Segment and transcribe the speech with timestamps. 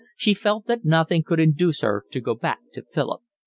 [0.15, 3.21] She felt that nothing could induce her to go back to Philip.